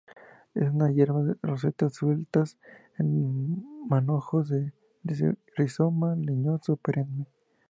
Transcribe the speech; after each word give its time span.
Es 0.55 0.67
una 0.67 0.89
hierba 0.91 1.19
en 1.21 1.37
rosetas 1.43 1.93
sueltas, 1.93 2.57
en 2.97 3.87
manojos 3.87 4.49
desde 5.03 5.27
un 5.29 5.37
rizoma 5.55 6.15
leñoso 6.15 6.75
perenne. 6.77 7.27